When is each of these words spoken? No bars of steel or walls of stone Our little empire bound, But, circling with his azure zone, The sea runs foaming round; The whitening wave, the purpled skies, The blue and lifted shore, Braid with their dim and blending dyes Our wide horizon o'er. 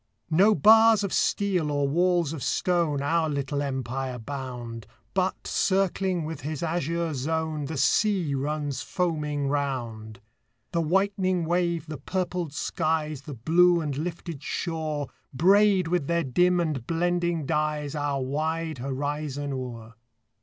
No 0.31 0.55
bars 0.55 1.03
of 1.03 1.13
steel 1.13 1.69
or 1.69 1.87
walls 1.87 2.33
of 2.33 2.41
stone 2.41 3.03
Our 3.03 3.29
little 3.29 3.61
empire 3.61 4.17
bound, 4.17 4.87
But, 5.13 5.45
circling 5.45 6.25
with 6.25 6.41
his 6.41 6.63
azure 6.63 7.13
zone, 7.13 7.65
The 7.65 7.77
sea 7.77 8.33
runs 8.33 8.81
foaming 8.81 9.47
round; 9.47 10.19
The 10.71 10.81
whitening 10.81 11.45
wave, 11.45 11.85
the 11.85 11.99
purpled 11.99 12.51
skies, 12.51 13.21
The 13.21 13.35
blue 13.35 13.79
and 13.79 13.95
lifted 13.95 14.41
shore, 14.41 15.07
Braid 15.35 15.87
with 15.87 16.07
their 16.07 16.23
dim 16.23 16.59
and 16.59 16.87
blending 16.87 17.45
dyes 17.45 17.93
Our 17.93 18.23
wide 18.23 18.79
horizon 18.79 19.53
o'er. 19.53 19.93